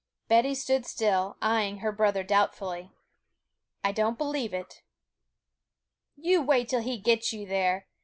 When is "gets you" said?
6.97-7.45